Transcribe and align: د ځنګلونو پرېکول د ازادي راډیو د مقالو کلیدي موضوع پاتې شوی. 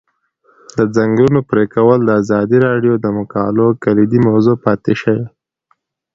د 0.77 0.79
ځنګلونو 0.95 1.39
پرېکول 1.49 1.99
د 2.03 2.09
ازادي 2.21 2.57
راډیو 2.67 2.93
د 2.99 3.05
مقالو 3.17 3.67
کلیدي 3.83 4.19
موضوع 4.27 4.55
پاتې 4.65 4.93
شوی. 5.01 5.23